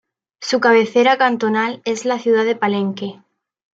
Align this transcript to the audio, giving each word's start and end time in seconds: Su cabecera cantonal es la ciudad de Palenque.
Su 0.41 0.59
cabecera 0.59 1.19
cantonal 1.19 1.83
es 1.85 2.05
la 2.05 2.17
ciudad 2.17 2.43
de 2.43 2.55
Palenque. 2.55 3.21